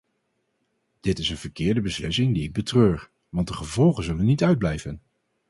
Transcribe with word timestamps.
Dit 1.01 1.19
is 1.19 1.29
een 1.29 1.37
verkeerde 1.37 1.81
beslissing 1.81 2.33
die 2.33 2.43
ik 2.43 2.53
betreur, 2.53 3.11
want 3.29 3.47
de 3.47 3.53
gevolgen 3.53 4.03
zullen 4.03 4.25
niet 4.25 4.43
uitblijven. 4.43 5.01